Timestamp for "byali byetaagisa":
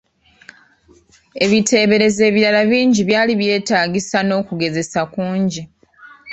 3.09-4.17